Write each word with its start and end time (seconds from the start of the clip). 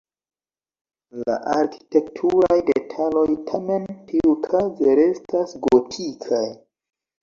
La 1.27 1.35
arkitekturaj 1.57 2.57
detaloj 2.71 3.27
tamen 3.53 3.89
tiukaze 4.11 5.01
restas 5.05 5.59
gotikaj. 5.71 6.47